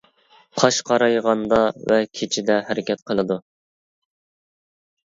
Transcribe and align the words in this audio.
قاش 0.61 0.79
قارايغاندا 0.89 1.59
ۋە 1.93 2.01
كېچىدە 2.21 2.57
ھەرىكەت 2.71 3.07
قىلىدۇ. 3.13 3.43